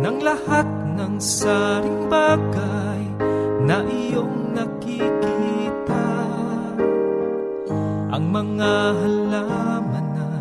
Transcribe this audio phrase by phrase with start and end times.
[0.00, 0.64] Ng lahat
[0.96, 3.04] ng saring bagay
[3.68, 6.08] Na iyong nakikita.
[8.08, 10.40] Ang mga halamanan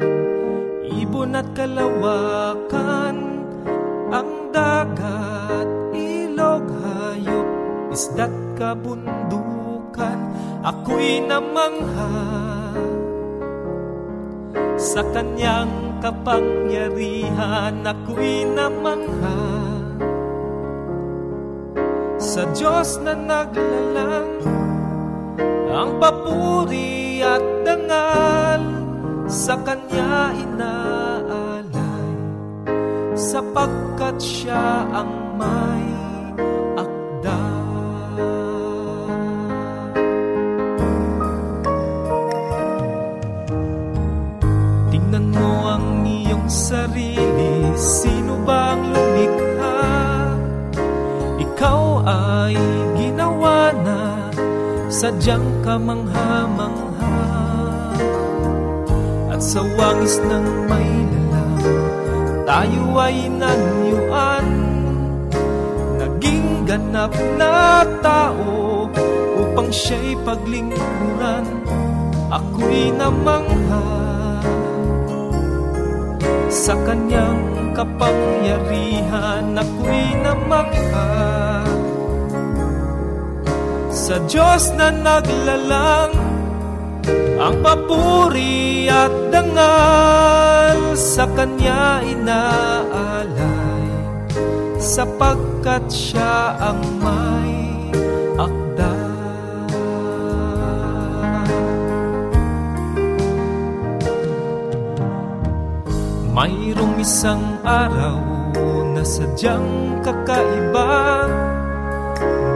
[0.87, 3.17] Ibon at kalawakan
[4.15, 7.47] Ang dagat, ilog, hayop
[7.91, 10.19] Isda't kabundukan
[10.63, 12.15] Ako'y namangha.
[14.79, 19.69] Sa kanyang kapangyarihan ako'y namangha.
[22.19, 24.43] Sa Diyos na naglalang
[25.71, 28.63] Ang papuri at dangal
[29.31, 32.11] Sa Kanya inaalay
[33.15, 35.98] Sapagkat Siya ang may
[46.69, 49.81] sarili Sino bang lumikha?
[51.41, 52.57] Ikaw ay
[52.93, 54.29] ginawa na
[54.89, 57.17] Sadyang kamangha-mangha.
[59.33, 61.57] At sa wangis ng may lalang
[62.45, 64.47] Tayo ay nanyuan.
[65.97, 68.85] Naging ganap na tao
[69.39, 71.45] Upang siya'y paglingkuran.
[72.29, 74.18] Ako'y namangha
[76.49, 81.09] sa kanyang kapangyarihan ako'y namangha
[83.93, 86.17] Sa Diyos na naglalang
[87.37, 93.85] Ang papuri at dangal Sa Kanya inaalay
[94.81, 97.58] Sapagkat Siya ang may
[106.39, 108.15] Mayroong isang araw
[108.95, 111.27] na sadyang kakaiba.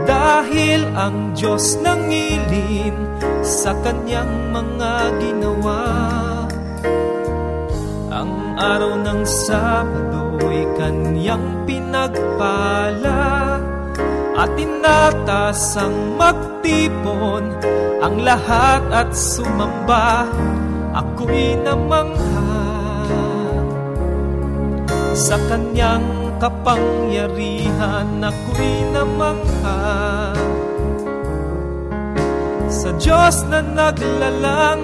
[0.08, 2.96] Dahil ang Diyos nangilin
[3.44, 5.84] sa kanyang mga ginawa.
[8.08, 13.60] Ang araw ng Sabado'y kanyang pinagpala.
[14.32, 17.52] At inatasang magtipon
[18.00, 20.24] ang lahat at sumamba.
[20.96, 22.53] Ako'y namangha
[25.14, 30.34] sa kanyang kapangyarihan ako'y namangha
[32.66, 34.82] Sa Diyos na naglalang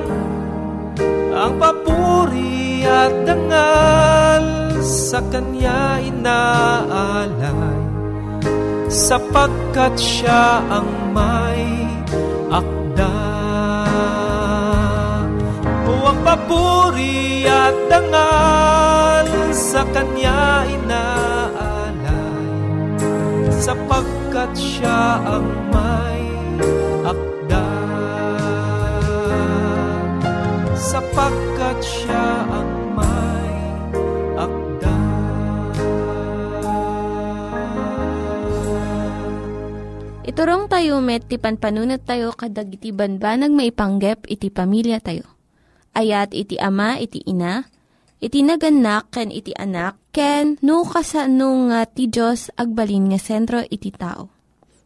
[1.34, 4.44] ang papuri at dangal
[4.80, 7.82] sa Kanya inaalay
[8.86, 11.66] sapagkat Siya ang may
[12.50, 13.29] akda.
[16.30, 22.46] Papuri at dangal sa Kanya inaalay
[23.58, 26.22] sapagkat Siya ang may
[27.02, 27.66] akda.
[30.78, 33.50] Sapagkat Siya ang may
[34.38, 34.98] akda.
[40.30, 45.39] Iturong tayo met, ti panpanunat tayo kadag iti banbanag maipanggep iti pamilya tayo.
[45.90, 47.66] Ayat iti ama, iti ina,
[48.22, 53.90] iti naganak, ken iti anak, ken no kasano nga ti Diyos agbalin nga sentro iti
[53.90, 54.30] tao.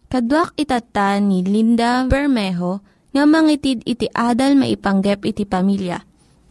[0.08, 2.80] Kaduak itata ni Linda Bermejo
[3.10, 5.98] nga mangitid iti adal maipanggep iti pamilya.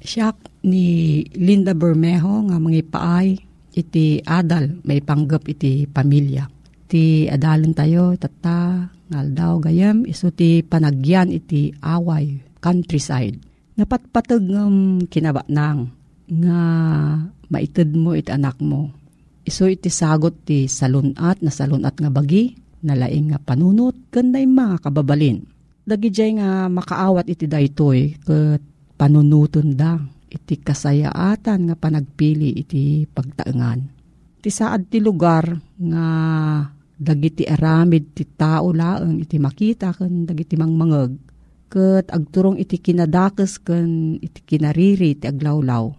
[0.03, 0.35] Siya
[0.67, 3.39] ni Linda Bermejo nga mga paay
[3.73, 6.45] iti adal may panggap iti pamilya.
[6.87, 13.52] Ti adalon tayo tata ngal daw gayam iso ti panagyan iti away countryside.
[13.73, 15.89] Napatpatag ng kinaba nang
[16.29, 16.61] nga
[17.49, 18.93] maited mo iti anak mo.
[19.43, 22.53] Iso iti sagot ti salunat na salunat nga bagi
[22.85, 25.41] nalaing nga panunot ganda yung mga kababalin.
[25.83, 28.61] Dagijay nga makaawat iti daytoy ket
[28.95, 29.99] panunuton da
[30.29, 33.79] iti kasayaatan nga panagpili iti pagtaengan.
[34.37, 35.49] Ti saad ti lugar
[35.81, 36.07] nga
[36.93, 41.32] dagiti aramid ti tao laeng iti makita ken dagiti mangmangeg
[41.73, 45.89] ket agturong iti kinadakes ken iti kinariri ti aglawlaw.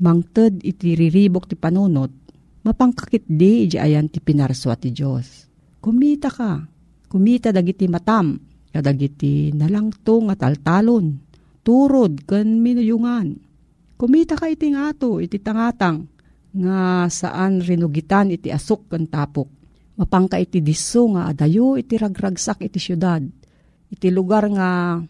[0.00, 2.28] Mangted iti riribok ti panunot
[2.68, 5.48] mapangkakit di iti ayan ti pinarswa ti Dios.
[5.80, 6.60] Kumita ka,
[7.08, 8.36] kumita dagiti matam,
[8.68, 11.16] kadagiti nalangto nga taltalon,
[11.64, 13.40] turod ken minuyungan.
[13.98, 16.06] Kumita ka iti ngato, iti tangatang,
[16.54, 19.48] nga saan rinugitan iti asok ken tapok.
[19.98, 23.24] Mapangka iti disso nga adayo iti ragragsak iti syudad.
[23.88, 25.00] Iti lugar nga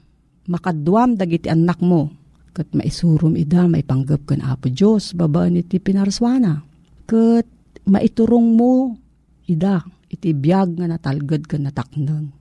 [0.48, 2.10] makadwam dagiti anak mo.
[2.56, 6.64] Kat maisurum ida maipanggap ken Apo Dios babaan iti pinarswana.
[7.06, 7.46] Kat
[7.86, 8.98] maiturong mo
[9.46, 12.34] ida iti biyag nga natalged ken natakneng.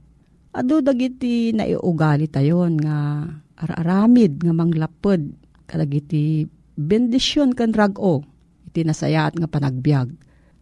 [0.58, 3.30] Ado dagiti naiugali tayon nga
[3.62, 5.22] araramid nga manglapod
[5.70, 8.26] kadagiti bendisyon ken rag-o
[8.66, 10.10] iti nasayaat nga panagbiag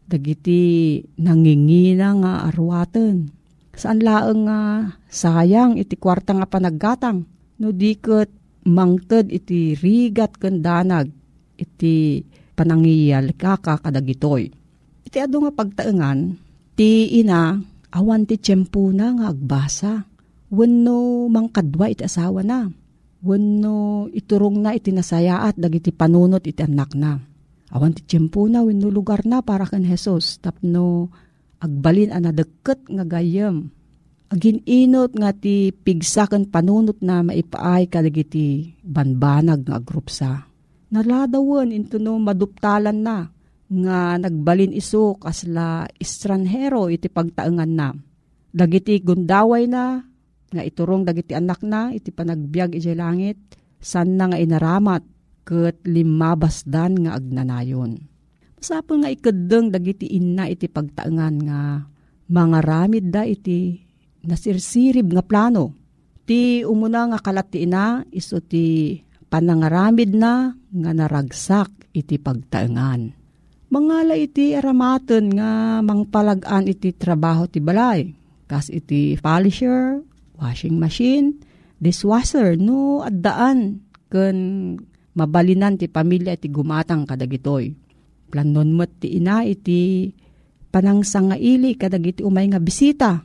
[0.05, 3.31] dagiti nangingina nga arwaten.
[3.75, 4.59] Saan laeng nga
[5.11, 7.27] sayang iti kwarta nga panaggatang
[7.61, 8.31] no diket
[8.65, 11.11] mangted iti rigat ken danag
[11.55, 12.25] iti
[12.55, 14.49] panangiyal kaka kadagitoy.
[15.05, 16.35] Iti ado nga pagtaengan
[16.75, 17.59] ti ina
[17.93, 19.93] awan ti tiyempo na nga agbasa.
[20.51, 22.69] Wenno mangkadwa iti asawa na.
[23.25, 27.17] Wenno iturong na iti nasayaat dagiti panunot iti anak na
[27.73, 31.09] Awan ti tiyempo na wenno lugar na para kan Jesus tapno
[31.57, 33.73] agbalin ana deket nga gayem.
[34.35, 40.43] Agin inot nga ti pigsaken panunot na maipaay kadagiti banbanag nga agrupsa.
[40.91, 43.31] Naladawan into no maduptalan na
[43.71, 47.95] nga nagbalin iso kasla estranhero iti pagtaengan na.
[48.51, 50.03] Dagiti gundaway na
[50.51, 53.39] nga iturong dagiti anak na iti panagbiag iti langit
[53.79, 55.03] san na nga inaramat
[55.47, 58.03] ket limabasdan nga agnanayon.
[58.59, 61.87] Masapol nga ikadeng dagiti inna iti pagtaengan nga
[62.27, 63.84] mga ramid da iti
[64.25, 65.77] nasirsirib nga plano.
[66.25, 67.69] Ti umuna nga kalat ti
[68.11, 68.97] iso ti
[69.29, 73.13] panangaramid na nga naragsak iti pagtaengan.
[73.69, 78.13] Mangala iti aramaten nga mangpalagan iti trabaho ti balay.
[78.45, 80.05] Kas iti polisher,
[80.37, 81.41] washing machine,
[81.81, 84.37] dishwasher no addaan ken
[85.17, 87.73] mabalinan ti pamilya iti gumatang kadagitoy.
[88.29, 90.13] Planon mo ti ina iti
[90.69, 93.23] panangsangaili kadagiti umay nga bisita.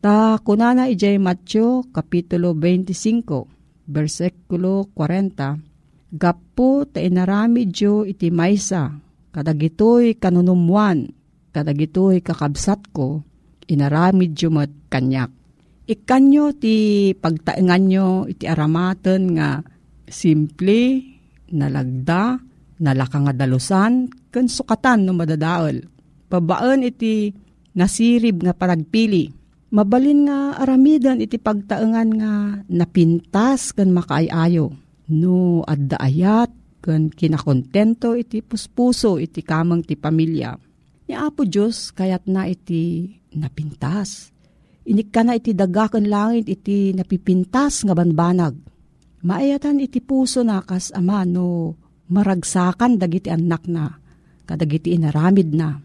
[0.00, 8.96] Ta kunana ijay Matyo Kapitulo 25, versikulo 40, Gapo ta inarami Diyo iti maysa,
[9.28, 11.04] kadagitoy kanunumwan,
[11.52, 13.20] kadagitoy kakabsat ko,
[13.68, 15.28] inarami Diyo mat kanyak.
[15.84, 19.60] Ikanyo ti pagtaengan nyo iti aramaten nga
[20.08, 21.04] simple,
[21.52, 22.40] nalagda,
[22.80, 25.76] nalaka nga dalusan, ken sukatan no madadaol.
[26.32, 27.36] Pabaan iti
[27.76, 29.39] nasirib nga panagpili.
[29.70, 32.32] Mabalin nga aramidan iti pagtaengan nga
[32.66, 34.74] napintas ken makaayayo.
[35.10, 36.50] No adda ayat
[36.82, 40.58] ken kinakontento iti puspuso iti kamang ti pamilya.
[41.06, 44.34] Ni Apo Diyos kayat na iti napintas.
[44.90, 48.58] inika na iti dagakan langit iti napipintas nga banbanag.
[49.22, 51.76] Maayatan iti puso na kas ama no
[52.10, 54.00] maragsakan dagiti anak na,
[54.48, 55.78] kadagiti inaramid na.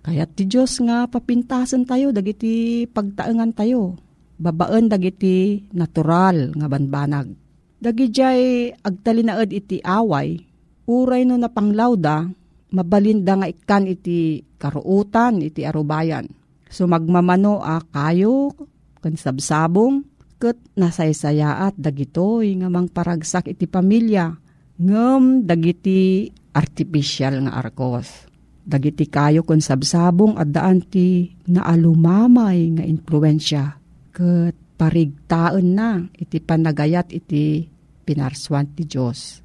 [0.00, 4.00] Kayat ti Diyos nga papintasan tayo, dagiti pagtaengan tayo.
[4.40, 7.36] Babaan dagiti natural nga banbanag.
[7.80, 10.40] Dagijay agtalinaad iti away,
[10.88, 12.32] uray no napanglawda,
[12.72, 16.24] mabalinda nga ikan iti karuutan iti arubayan.
[16.72, 18.56] So magmamano a kayo,
[19.04, 20.04] kan sabsabong,
[20.40, 24.32] ket nasaysayaat dagitoy nga mang paragsak iti pamilya,
[24.80, 28.29] ngem dagiti artificial nga arkos.
[28.70, 33.74] Dagiti kayo kon sabsabong at daan ti naalumamay nga influensya,
[34.14, 37.66] ket parigtaan na iti panagayat iti
[38.06, 39.42] pinarswan ti Diyos.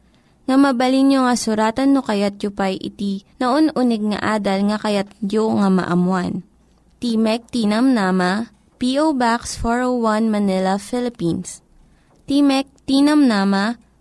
[0.48, 4.80] nga mabalin nyo nga suratan no kayat yu pa'y iti na unig nga adal nga
[4.80, 6.40] kayat yu nga maamuan.
[6.96, 8.48] Timek Tinam Nama,
[8.80, 9.12] P.O.
[9.12, 11.60] Box 401 Manila, Philippines.
[12.24, 13.76] Timek Tinam Nama,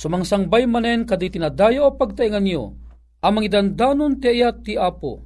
[0.00, 2.72] Sumangsangbay manen kaditi tinadayo pagtaingan niyo,
[3.20, 5.20] amang idandanon ti ayat ti Apo,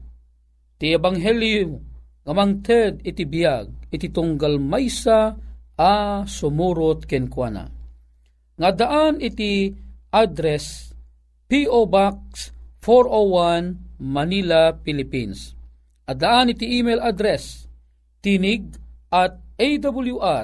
[0.82, 1.78] ti Ebanghelyo,
[2.26, 5.38] ngamang ted iti biyag, iti tunggal maysa
[5.78, 7.70] a sumurot kenkwana.
[8.58, 9.70] Nga daan iti
[10.10, 10.90] address
[11.46, 11.86] P.O.
[11.86, 12.50] Box
[12.82, 15.54] 401 Manila, Philippines.
[16.02, 17.70] At daan iti email address
[18.18, 18.74] tinig
[19.14, 20.34] at awr.org.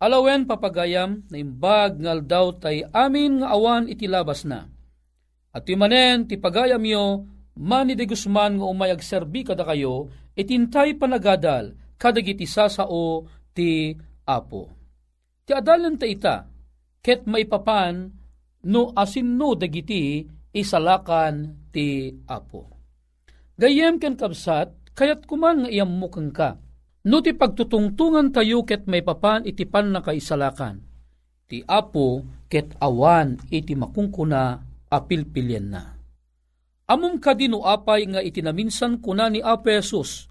[0.00, 4.64] Alawen papagayam na imbag ngal daw tay amin nga awan iti labas na.
[5.52, 7.28] At manen ti pagayam yo,
[7.60, 13.92] mani de Guzman nga umayag serbi kada kayo, itintay panagadal, kadagiti sasao ti
[14.24, 14.72] apo.
[15.44, 16.48] Ti adalan ta ita,
[17.04, 18.08] ket maipapan,
[18.64, 20.24] no asin no dagiti
[20.56, 22.72] isalakan ti apo.
[23.60, 26.56] Gayem ken kabsat, kayat kuman nga iyam mukang ka,
[27.00, 30.84] No ti pagtutungtungan tayo ket may papan iti pan na kaisalakan.
[31.48, 32.20] Ti apo
[32.52, 36.00] ket awan iti makungkuna apilpilyen na.
[36.90, 40.26] Amom kadino apay nga itinaminsan kuna ni Apo Jesus,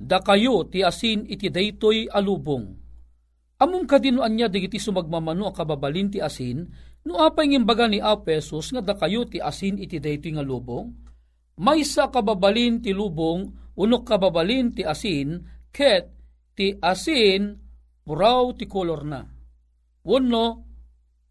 [0.00, 2.72] da kayo ti asin iti daytoy alubong.
[3.60, 6.64] Amom kadino anya digiti sumagmamano a kababalin ti asin,
[7.04, 10.88] no apay ngimbaga ni Apo Jesus nga da kayo ti asin iti daytoy nga lubong,
[11.60, 15.36] maysa kababalin ti lubong, unok kababalin ti asin,
[15.70, 16.10] ket
[16.54, 17.56] ti asin
[18.04, 19.22] puraw ti kolor na.
[20.04, 20.46] Wano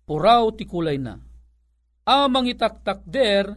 [0.08, 1.16] puraw ti kulay na.
[2.10, 3.54] Amang itaktak der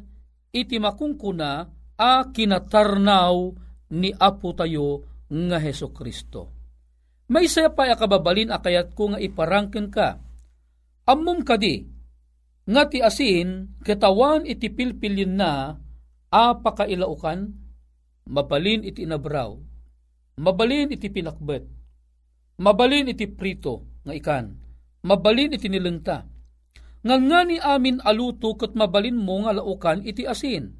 [0.53, 1.51] iti makungkuna
[1.97, 3.37] a kinatarnaw
[3.97, 6.53] ni Apo tayo nga Heso Kristo.
[7.33, 10.21] May saya pa akababalin akayat ko nga iparangken ka.
[11.09, 11.89] Ammum kadi,
[12.69, 15.73] nga ti asin, katawan iti pilpilin na,
[16.29, 17.49] a pakailaukan,
[18.29, 19.57] mabalin iti inabraw,
[20.39, 21.65] mabalin iti pinakbet,
[22.61, 24.57] mabalin iti prito nga ikan,
[25.05, 26.29] mabalin iti nilengta.
[27.03, 30.71] Nga nga ni amin aluto kat mabalin mo nga laukan iti asin.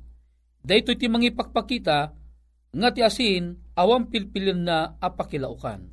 [0.63, 1.99] Dahito iti mangipakpakita
[2.73, 5.91] nga ti asin awang pilpilin na apakilaukan.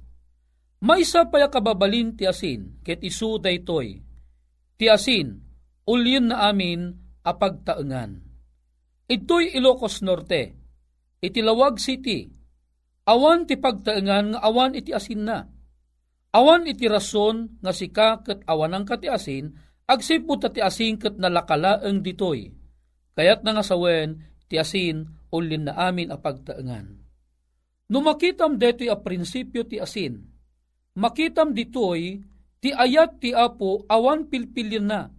[0.86, 4.00] May isa pa kababalin ti asin ket isu daytoy.
[4.78, 5.42] Ti asin
[5.90, 6.94] ulyin na amin
[7.26, 8.22] apagtaengan.
[9.10, 10.54] Ito'y Ilocos Norte,
[11.18, 12.30] iti Lawag City,
[13.10, 15.50] awan ti pagtaengan nga awan iti asin na.
[16.30, 19.50] Awan iti rason nga sika ket awan ang kati asin,
[19.90, 22.54] agsipot ti asin ket nalakalaeng ditoy.
[23.18, 26.86] Kayat na nga sawen, ti asin ulin na amin a pagtaengan.
[27.90, 30.22] Numakitam detoy a prinsipyo ti asin,
[30.94, 32.22] makitam ditoy
[32.62, 35.10] ti ayat ti apo awan pilpilin na,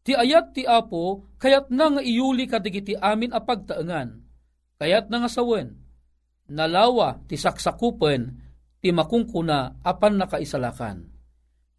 [0.00, 4.16] Ti ayat ti apo, kayat na nga iyuli kadigiti amin a pagtaengan.
[4.80, 5.76] Kayat na nga sawen,
[6.50, 8.22] nalawa ti saksakupen,
[8.82, 11.06] ti makungkuna apan nakaisalakan.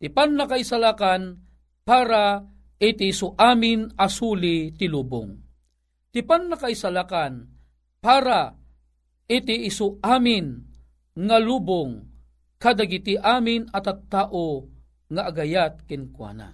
[0.01, 1.37] Ti pan nakaisalakan
[1.83, 2.41] para
[2.81, 5.29] iti su amin asuli ti lubong.
[6.09, 7.33] Ti pan nakaisalakan
[8.01, 8.55] para
[9.29, 10.45] iti isu amin
[11.11, 11.91] nga lubong
[12.61, 14.69] kadagiti amin at at tao
[15.11, 16.53] nga agayat kinkwana.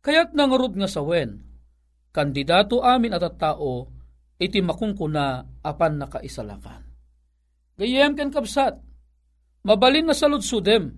[0.00, 1.44] Kaya't nangarod nga sawen,
[2.10, 3.92] kandidato amin at at tao,
[4.40, 6.87] iti makungkuna apan nakaisalakan.
[7.78, 8.74] Gayem ken kapsat,
[9.62, 10.90] mabalin na salud sudem,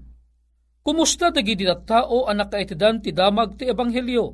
[0.80, 4.26] kumusta dagiti tao anak kaitidan ti damag ti ebanghelyo,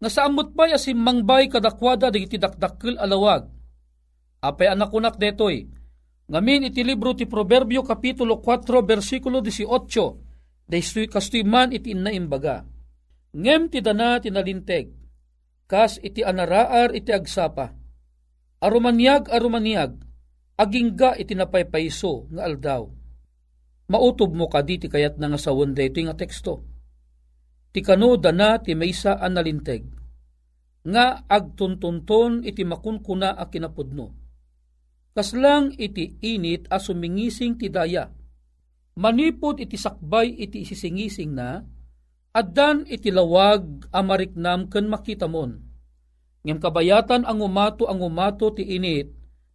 [0.00, 3.44] nga saamot pa'y asim mangbay kadakwada dagiti dakdakkel alawag,
[4.40, 5.68] apay anak kunak detoy,
[6.32, 12.64] ngamin iti libro ti Proverbio Kapitulo 4 versikulo 18, daystoy kastoy man iti inna imbaga
[13.34, 14.94] Ngem ti dana tinalinteg,
[15.66, 17.74] kas iti anaraar iti agsapa.
[18.62, 19.98] Arumanyag arumanyag,
[20.54, 22.86] agingga iti napaypayso nga aldaw.
[23.90, 26.64] Mautob mo ka di ti kayat na nga sawon ito nga teksto.
[27.74, 29.82] Ti kano dana ti maysa an nalinteg,
[30.86, 34.06] nga agtuntunton iti makunkuna a kinapudno.
[35.14, 38.10] Kaslang iti init a sumingising ti daya.
[38.94, 41.62] Manipod iti sakbay iti isisingising na,
[42.34, 45.54] Addan itilawag amariknam ken makita mon.
[46.42, 49.06] Ngem kabayatan ang umato ang umato ti init,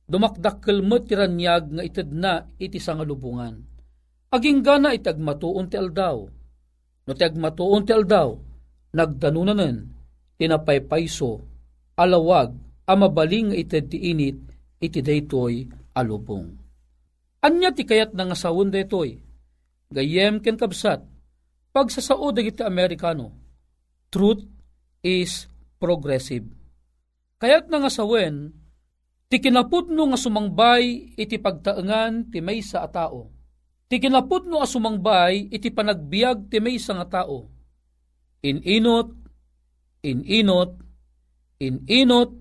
[0.09, 3.61] dumakdakkel met ti ranyag nga ited na iti sangalubungan.
[4.33, 6.25] Aging gana itagmatuon ti aldaw.
[7.05, 8.33] No ti agmatuon ti aldaw,
[8.93, 9.89] nagdanunanen,
[10.37, 11.41] tinapaypayso,
[11.98, 12.53] alawag,
[12.89, 14.37] amabaling ited ti init,
[14.81, 16.57] iti daytoy alubong.
[17.45, 19.17] Anya ti kayat nga sawon daytoy,
[19.89, 21.01] gayem ken kabsat,
[21.69, 23.29] Pagsasao dagiti Amerikano,
[24.09, 24.41] truth
[25.05, 25.45] is
[25.77, 26.50] progressive.
[27.37, 28.51] Kaya't nga sawen,
[29.29, 33.29] ti kinaputno nga sumangbay iti pagtaengan ti maysa a tao.
[33.85, 37.46] Ti kinaputno a sumangbay iti panagbiag ti maysa nga tao.
[38.42, 39.13] Ininot,
[40.01, 40.72] ininot,
[41.61, 42.31] ininot,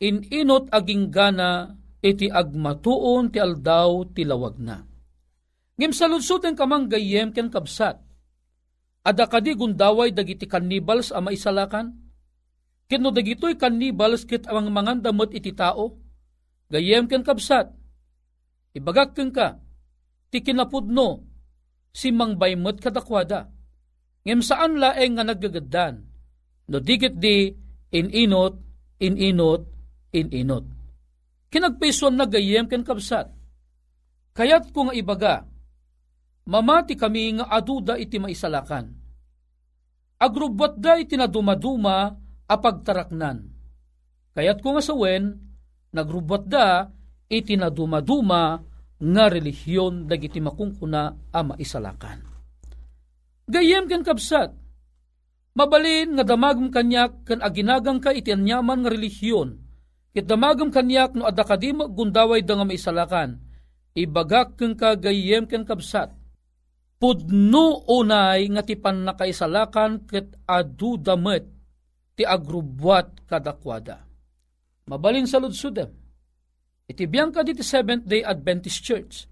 [0.00, 4.80] ininot aging gana iti agmatuon ti aldaw ti lawag na.
[5.76, 8.00] Ngim saludsuten kamang gayem ken kabsat,
[9.06, 11.94] Ada kadi gundaway dagiti cannibals a maisalakan?
[12.90, 16.05] Kino dagitoy cannibals kit ang mga damot iti tao?
[16.66, 17.70] Gayem ken kabsat.
[18.76, 19.56] Ibagak ken ka,
[20.28, 21.24] ti kinapudno,
[21.94, 23.48] si mangbaymot kadakwada.
[24.26, 26.02] Ngem saan laeng nga naggagadan?
[26.66, 27.54] No digit di
[27.94, 28.54] ininot,
[28.98, 29.62] ininot,
[30.10, 30.64] ininot.
[31.46, 33.30] Kinagpisuan na gayem ken kabsat.
[34.36, 35.46] Kayat ko ibaga,
[36.44, 38.92] mamati kami nga aduda iti maisalakan.
[40.20, 42.12] Agrubbat da iti nadumaduma
[42.44, 43.48] apagtaraknan.
[44.36, 44.84] Kayat ko nga
[45.96, 46.92] nagrubbat da
[47.32, 48.60] iti nadumaduma
[48.96, 52.24] nga relihiyon dagiti makungkuna a maisalakan.
[53.46, 54.52] Gayem ken kabsat,
[55.56, 59.60] mabalin nga damagam kanyak kan aginagang ka iti anyaman nga relihiyon,
[60.16, 63.38] kit damagam kanyak no adakadima gundaway da nga maisalakan,
[63.92, 66.10] ibagak ken ka gayem ken kabsat,
[66.96, 71.44] pudno unay nga ti pannakaisalakan ket adu damet
[72.16, 74.05] ti agrubwat kadakwada.
[74.86, 75.90] Mabalin sa ludsudem.
[76.86, 79.26] Iti biyang ka diti Seventh-day Adventist Church.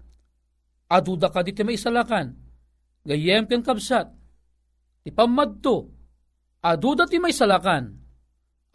[0.91, 2.35] Aduda ka diti maisalakan.
[3.07, 4.11] Gayem ken kabsat.
[5.07, 5.87] Ti pamadto.
[6.59, 7.95] Aduda ti maisalakan.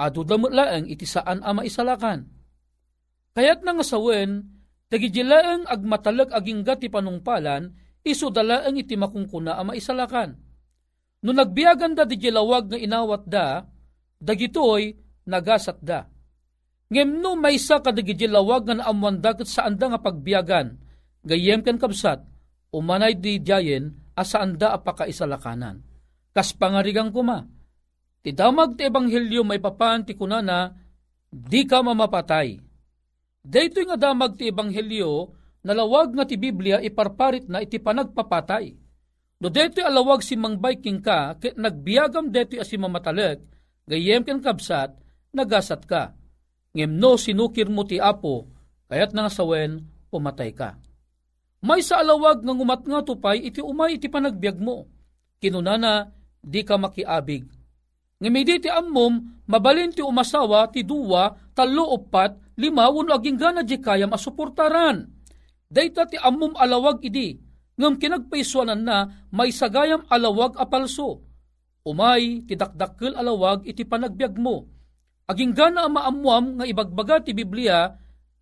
[0.00, 2.24] Aduda mutlaeng iti saan a maisalakan.
[3.36, 4.42] Kayat nga sawen,
[4.88, 7.70] tagijilaeng agmatalag agingga ti panungpalan,
[8.02, 10.34] iso dala ang iti makungkuna a maisalakan.
[11.20, 13.68] No nagbiyagan da di lawag nga inawat da,
[14.16, 14.96] dagitoy
[15.28, 16.09] nagasat da.
[16.90, 20.74] Ngem no may sa kadagi lawag nga dagat saan da nga pagbiyagan,
[21.22, 22.18] gayem kan kabsat,
[22.74, 25.86] umanay di jayen asaan da apakaisalakanan.
[26.34, 27.46] Kas pangarigang kuma,
[28.26, 30.74] ti damag ti ebanghelyo may papan ti kunana,
[31.30, 32.58] di ka mamapatay.
[33.46, 35.30] Daytoy nga damag ti ebanghelyo,
[35.62, 38.66] nalawag nga ti Biblia iparparit na iti panagpapatay.
[39.40, 43.40] No deto'y alawag si Mang Biking ka, ket nagbiagam deto'y asi mamatalag,
[43.86, 44.92] gayem ken kabsat,
[45.32, 46.19] nagasat ka.
[46.74, 48.46] Ngem sinukir mo ti Apo,
[48.86, 50.78] kayat nga sawen, pumatay ka.
[51.60, 54.88] May sa alawag nga ngumat nga tupay, iti umay iti panagbiag mo.
[55.36, 56.08] Kinunana,
[56.40, 57.44] di ka makiabig.
[58.20, 63.76] Ngimidi ti ammom, mabalin ti umasawa, ti duwa, talo upat, lima, wano aging gana di
[63.80, 65.04] kayam asuportaran.
[65.68, 67.36] Dayta ti ammom alawag idi,
[67.76, 71.24] ngam kinagpaiswanan na may sagayam alawag apalso.
[71.84, 74.68] Umay, ti dakdakkel alawag iti panagbiag mo.
[75.30, 77.94] Aging gana maamuam nga ibagbaga ti Biblia,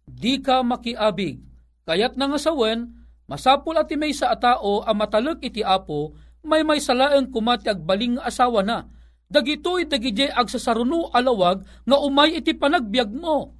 [0.08, 1.36] di ka makiabig.
[1.84, 6.80] Kayat na nga sawen, masapul at may sa atao ang matalog iti apo, may may
[6.80, 8.88] salaeng kumati agbaling asawa na.
[9.28, 13.52] Dagitoy dagije agsasaruno alawag nga umay iti panagbiag mo.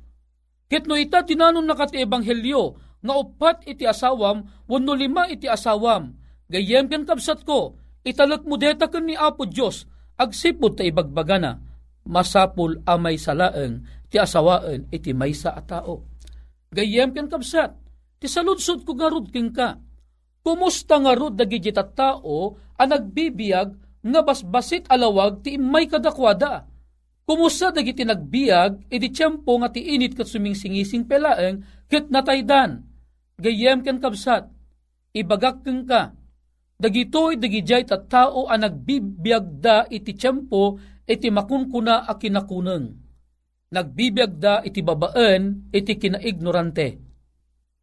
[0.73, 6.17] Kitno ita tinanon nakati ebanghelyo nga upat iti asawam wenno lima iti asawam.
[6.49, 7.77] Gayem ken kabsat ko
[8.09, 9.85] italek mo deta ken ni Apo Dios
[10.17, 11.68] agsipod ta ibagbagana
[12.09, 16.09] masapul amay salaeng ti asawaen iti maysa a tao.
[16.73, 17.77] Gayem ken kabsat
[18.17, 19.77] ti saludsod ko garud king ka.
[20.41, 23.69] Kumusta nga rod dagiti tao ang nagbibiyag
[24.01, 26.65] nga basbasit alawag ti imay kadakwada.
[27.29, 32.89] Kumusta dagiti nagbiag iti tiyempo nga ti init kat sumingsingising pelaeng ket nataydan.
[33.39, 34.49] Gayem ken kabsat,
[35.13, 36.17] ibagak keng ka.
[36.79, 42.93] Dagitoy dagijay tao ang nagbibiyag da iti tiyempo iti makunkuna a kinakuneng.
[43.73, 46.89] Nagbibiag da iti babaen iti kinaignorante.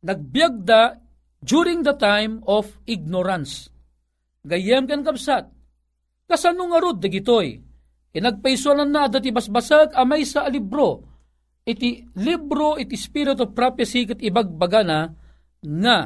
[0.06, 0.94] Nagbiag da
[1.42, 3.70] during the time of ignorance.
[4.46, 5.50] Gayem ken kabsat,
[6.30, 7.58] kasano nga rod dagitoy,
[8.14, 11.02] inagpaisonan na dati basbasag amay sa libro,
[11.66, 15.10] iti libro iti spirit of prophecy ket ibagbagana
[15.66, 15.98] nga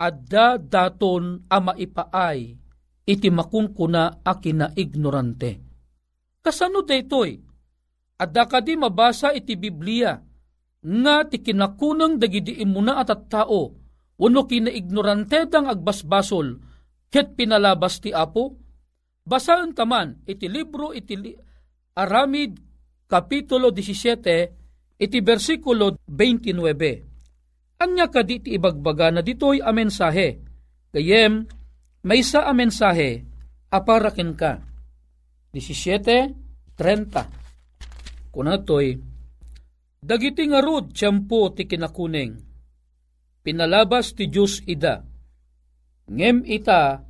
[0.00, 2.56] adda daton ama ipaay
[3.04, 4.32] iti makunkuna a
[4.76, 5.63] ignorante.
[6.44, 7.40] Kasano daytoy?
[8.20, 10.12] Adda kadi mabasa iti Biblia
[10.84, 16.62] nga ti kinakunang dagidi imuna at at tao Uno kinaignorante dang agbasbasol,
[17.10, 18.54] ket pinalabas ti Apo?
[19.24, 21.18] Basaan taman, iti libro iti
[21.98, 22.52] Aramid,
[23.10, 27.82] Kapitulo 17, iti versikulo 29.
[27.82, 30.38] Anya ka di ti ibagbaga na dito'y a mensahe.
[30.94, 31.42] Gayem,
[32.06, 33.26] may sa a mensahe,
[33.74, 34.62] aparakin ka.
[35.54, 39.14] 17.30 Kunatoy,
[40.04, 42.36] Dagiti nga rod, tiyempo ti kinakuning,
[43.40, 45.00] pinalabas ti Diyos ida.
[46.12, 47.00] Ngem ita,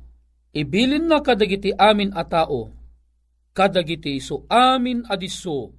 [0.55, 2.71] ibilin na kadagiti amin a tao,
[3.51, 5.75] kadagiti so amin adiso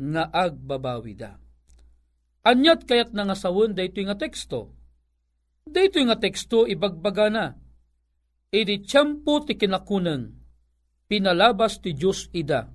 [0.00, 1.36] nga agbabawi da.
[2.46, 4.72] Anyat kayat na nga sawon dayto nga teksto.
[5.68, 7.52] Dayto nga teksto ibagbaga na.
[8.48, 10.32] Idi tiyempo ti kinakunan,
[11.06, 12.70] pinalabas ti Diyos ida.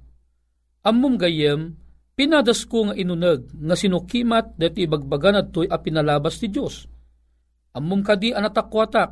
[0.81, 1.77] Ammum gayem,
[2.17, 6.91] pinadas ko nga inunag nga sinukimat dati ibagbaga na to'y a pinalabas ti Diyos
[7.71, 9.09] Ammom kadi anatakwatak,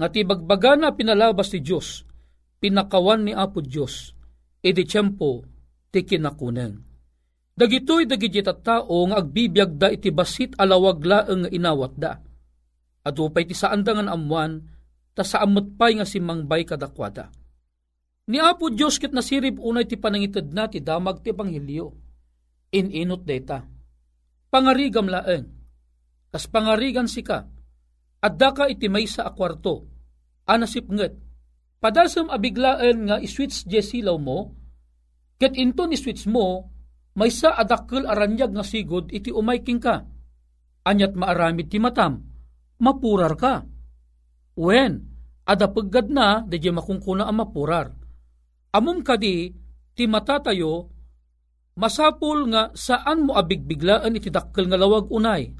[0.00, 2.08] nga ti bagbaga na pinalabas ti Diyos,
[2.56, 4.16] pinakawan ni Apo Diyos,
[4.64, 5.44] edi tiyempo
[5.92, 6.80] ti kinakunen.
[7.52, 12.16] Dagitoy dagiti tao nga agbibiyag da iti basit alawag laeng inawat da.
[13.04, 14.64] At upay ti saandangan amuan,
[15.12, 17.28] ta sa amot pay nga simangbay kadakwada.
[18.32, 21.92] Ni Apo Diyos kit nasirib unay ti panangitid na ti damag ti Ebanghilyo.
[22.72, 23.60] Ininot data.
[24.48, 25.44] Pangarigam laeng.
[26.32, 27.44] Kas pangarigan si ka,
[28.24, 29.84] at daka iti may sa akwarto,
[30.48, 31.12] anasip nget,
[31.76, 34.56] padasam abiglaan nga iswitch jesilaw mo,
[35.36, 36.72] ket into ni switch mo,
[37.20, 40.08] may sa adakkel aranyag nga sigod iti umayking ka,
[40.88, 42.24] anyat maaramid ti matam,
[42.80, 43.60] mapurar ka.
[44.56, 45.04] Wen,
[45.44, 48.01] adapaggad na, dadya makungkuna ang mapurar.
[48.72, 49.52] Amom kadi,
[49.92, 50.88] ti matatayo,
[51.76, 55.52] masapul nga saan mo abigbiglaan iti dakkel nga lawag unay,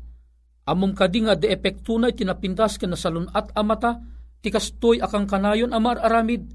[0.62, 3.98] Amom kadi nga de epekto na tinapintas ka na salon at amata,
[4.38, 6.54] ti kastoy akang kanayon amar aramid,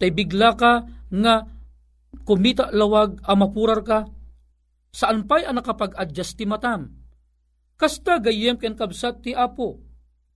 [0.00, 1.34] tay bigla ka nga
[2.24, 3.98] kumita lawag amapurar ka,
[4.88, 6.88] saan pa'y ang nakapag-adjust ti matam.
[7.76, 9.76] Kasta gayem ken kabsat ti apo,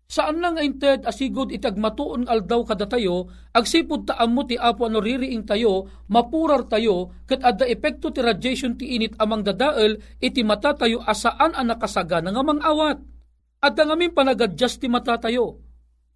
[0.09, 5.44] saan lang inted asigod itagmatuon aldaw kada tayo, agsipod taam mo ti apo ano ririing
[5.44, 11.05] tayo, mapurar tayo, ket adda epekto ti radiation ti init amang dadael, iti mata tayo
[11.05, 12.97] asaan ang nakasaga nga mang awat.
[13.61, 15.61] At ang amin panagadjust ti mata tayo,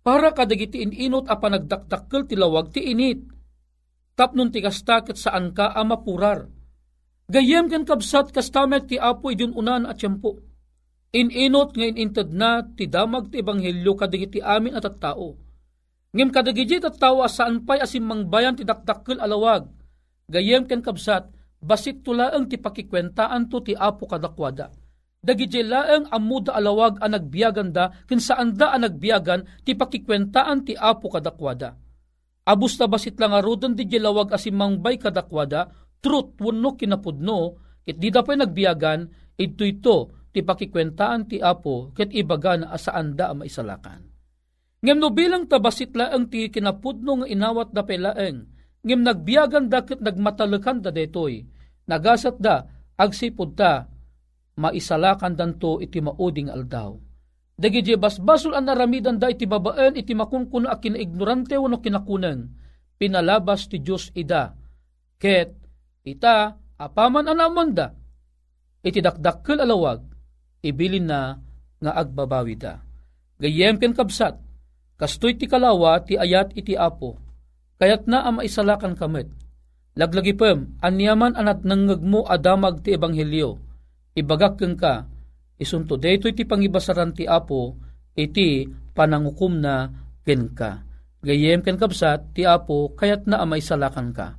[0.00, 3.28] para kadagiti ininot a panagdakdakkel ti lawag ti init.
[4.16, 6.48] Tapnon ti kasta ket saan ka a mapurar.
[7.28, 10.51] Gayem ken kabsat kastamet ti apo idun unan at tiyempo
[11.12, 15.36] Ininot ngayon intad na ti damag ti ebanghelyo kadagiti amin at at tao.
[16.16, 19.68] Ngem kadagiti at tao saan pa'y asim mangbayan ti dakdakkel alawag.
[20.32, 21.28] Gayem ken kabsat,
[21.60, 24.72] basit tulaang ti pakikwentaan to ti apo kadakwada.
[25.20, 30.72] Dagiti laeng amuda alawag ang nagbiyagan da, kin saan da ang nagbiyagan ti pakikwentaan ti
[30.80, 31.76] apo kadakwada.
[32.48, 35.68] Abus na basit lang arudan di lawag asimangbay kadakwada,
[36.00, 42.10] truth wano kinapudno, kit di da pa nagbiyagan, ito ito ti pakikwentaan ti apo, kit
[42.16, 44.08] ibaga na asaan da maisalakan.
[44.82, 48.48] Ngem no bilang tabasit laeng ti kinapudno nga inawat da pelaeng,
[48.82, 51.46] ngem nagbiyagan da kit nagmatalakan da detoy,
[51.86, 52.66] nagasat da,
[52.98, 53.86] agsipod ta,
[54.58, 56.98] maisalakan danto iti mauding aldaw.
[57.52, 62.50] Dagiti basbasol ang naramidan da iti babaen iti makunkuna a kinaignorante wano kinakunan,
[62.98, 64.56] pinalabas ti Diyos ida,
[65.20, 65.54] ket
[66.02, 67.94] ita apaman anaman da,
[68.82, 70.11] iti dakdakkel alawag,
[70.62, 71.36] ibilin na
[71.82, 72.78] nga agbabawi da.
[73.42, 74.38] Gayem ken kabsat,
[75.02, 77.18] Kastoy ti kalawa ti ayat iti apo,
[77.82, 79.26] kayat na ang maisalakan kamet.
[79.98, 83.58] Laglagi pem, anyaman anat nanggagmo adamag ti ebanghelyo,
[84.14, 85.10] ibagak keng ka,
[85.58, 87.82] isunto dayto iti pangibasaran ti apo,
[88.14, 89.90] iti panangukum na
[90.22, 90.86] ken ka.
[91.18, 94.38] Gayem ken kabsat ti apo, kayat na ang maisalakan ka.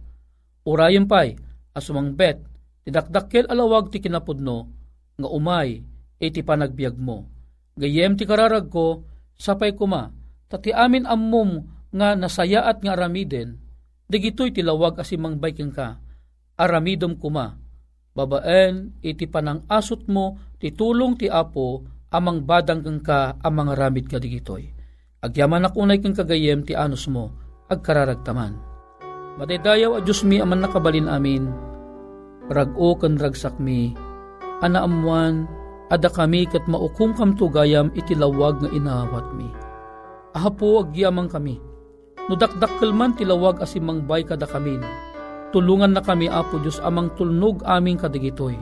[0.64, 1.36] Urayan pay,
[1.76, 2.40] asumang bet,
[2.88, 4.72] tidakdakkel alawag ti kinapudno,
[5.20, 5.84] nga umay,
[6.24, 7.28] iti panagbiag mo.
[7.76, 9.04] Gayem ti kararag ko,
[9.36, 13.58] sapay kuma, Tati amin ammom nga nasayaat nga aramiden,
[14.06, 15.98] digito'y tilawag asimang baiking ka,
[16.54, 17.58] aramidom kuma,
[18.14, 21.82] babaen iti panang asot mo, titulong ti apo,
[22.14, 24.70] amang badang kang ka, amang aramid ka digitoy.
[25.26, 27.34] Agyaman akunay kang kagayem ti anos mo,
[27.66, 28.54] agkararagtaman.
[29.42, 31.50] Madaydayaw a Diyos mi aman nakabalin amin,
[32.54, 33.98] rag-o kan ragsak mi,
[34.62, 35.50] anaamuan,
[35.94, 39.54] ada kami kat maukong kam tugayam itilawag nga inawat mi
[40.34, 41.62] Ahapo agyamang kami.
[42.26, 44.82] Nudakdakkel man tilawag asimang bay kada kamin.
[45.54, 48.58] Tulungan na kami, Apo Diyos, amang tulnog aming kadigitoy.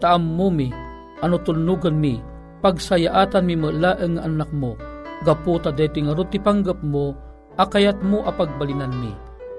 [0.00, 0.72] Taam mo mi,
[1.20, 2.16] ano tulnugan mi,
[2.64, 4.80] pagsayaatan mi malaeng anak mo,
[5.28, 7.12] gaputa deti nga ti panggap mo,
[7.60, 9.12] akayat mo apagbalinan mi.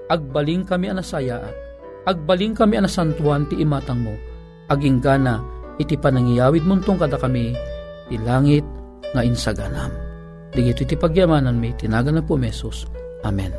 [0.10, 1.54] Agbaling kami anasayaat,
[2.10, 4.18] agbaling kami anasantuan ti imatang mo,
[4.74, 5.46] aging gana,
[5.82, 7.54] iti panangiyawid muntong kada kami,
[8.10, 8.66] ti langit
[9.14, 9.94] nga insaganam.
[10.54, 12.86] Digito iti pagyamanan mi, tinaga na po mesos.
[13.26, 13.54] Amen.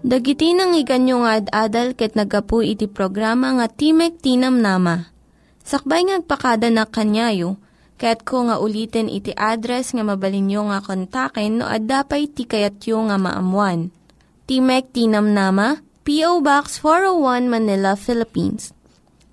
[0.00, 5.12] Dagiti nang iganyo nga ad-adal ket nagapu iti programa nga Timek Tinam Nama.
[5.60, 7.60] Sakbay ngagpakada na kanyayo,
[8.00, 13.92] ket ko nga ulitin iti address nga mabalinyo nga kontaken no ad-dapay tikayatyo nga maamuan.
[14.48, 16.40] Timek Tinam Nama, P.O.
[16.40, 18.72] Box 401 Manila, Philippines.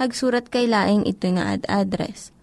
[0.00, 2.34] Hagsurat kay laing ito nga ad address.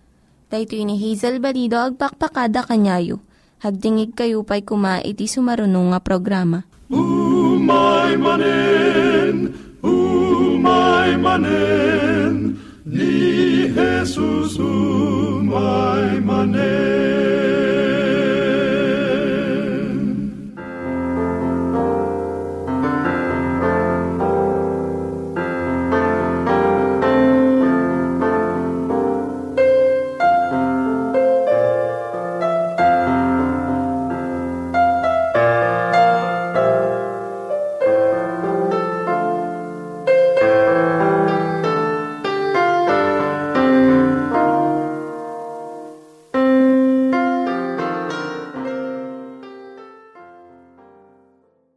[0.52, 3.24] Dayto ni Hazel Balido agpakpakada kanyayo
[3.62, 6.66] Hagdingig kayo pa'y kuma iti sumarunong nga programa.
[6.90, 9.54] Umay manen,
[9.86, 12.58] umay manen,
[12.90, 17.61] ni Jesus umay manen.